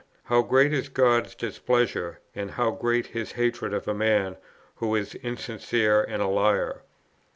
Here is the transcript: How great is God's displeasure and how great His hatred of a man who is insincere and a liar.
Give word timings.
How 0.23 0.41
great 0.41 0.73
is 0.73 0.89
God's 0.89 1.35
displeasure 1.35 2.21
and 2.33 2.49
how 2.49 2.71
great 2.71 3.05
His 3.05 3.33
hatred 3.33 3.71
of 3.71 3.87
a 3.87 3.93
man 3.93 4.35
who 4.77 4.95
is 4.95 5.13
insincere 5.13 6.01
and 6.01 6.23
a 6.23 6.27
liar. 6.27 6.81